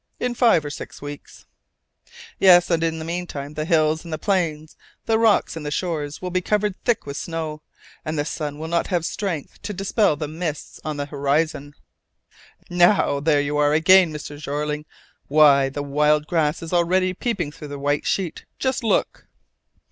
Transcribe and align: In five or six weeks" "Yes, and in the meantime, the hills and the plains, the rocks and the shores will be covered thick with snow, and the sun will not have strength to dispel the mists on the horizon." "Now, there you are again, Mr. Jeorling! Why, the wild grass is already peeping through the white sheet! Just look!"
In 0.19 0.33
five 0.33 0.65
or 0.65 0.71
six 0.71 0.99
weeks" 0.99 1.45
"Yes, 2.39 2.71
and 2.71 2.83
in 2.83 2.97
the 2.97 3.05
meantime, 3.05 3.53
the 3.53 3.65
hills 3.65 4.03
and 4.03 4.11
the 4.11 4.17
plains, 4.17 4.75
the 5.05 5.19
rocks 5.19 5.55
and 5.55 5.63
the 5.63 5.69
shores 5.69 6.23
will 6.23 6.31
be 6.31 6.41
covered 6.41 6.73
thick 6.83 7.05
with 7.05 7.17
snow, 7.17 7.61
and 8.03 8.17
the 8.17 8.25
sun 8.25 8.57
will 8.57 8.67
not 8.67 8.87
have 8.87 9.05
strength 9.05 9.61
to 9.61 9.73
dispel 9.73 10.15
the 10.15 10.27
mists 10.27 10.79
on 10.83 10.97
the 10.97 11.05
horizon." 11.05 11.75
"Now, 12.67 13.19
there 13.19 13.41
you 13.41 13.57
are 13.59 13.73
again, 13.73 14.11
Mr. 14.11 14.39
Jeorling! 14.41 14.85
Why, 15.27 15.69
the 15.69 15.83
wild 15.83 16.25
grass 16.25 16.63
is 16.63 16.73
already 16.73 17.13
peeping 17.13 17.51
through 17.51 17.67
the 17.67 17.77
white 17.77 18.07
sheet! 18.07 18.45
Just 18.57 18.83
look!" 18.83 19.27